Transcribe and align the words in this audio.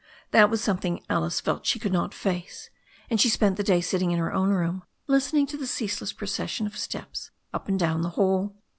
That 0.31 0.49
was 0.49 0.63
something 0.63 1.05
Alice 1.11 1.39
felt 1.39 1.67
she 1.67 1.77
could 1.77 1.93
not 1.93 2.11
face, 2.11 2.71
and 3.11 3.21
she 3.21 3.29
spent 3.29 3.55
the 3.57 3.61
day 3.63 3.81
sitting 3.81 4.09
in 4.09 4.17
her 4.17 4.33
own 4.33 4.49
room, 4.49 4.81
listening 5.05 5.45
to 5.45 5.57
the 5.57 5.67
cease 5.67 6.01
less 6.01 6.11
procession 6.11 6.65
of 6.65 6.75
steps 6.75 7.29
up 7.53 7.67
and 7.67 7.77
down 7.77 8.01
the 8.01 8.09
hall. 8.09 8.55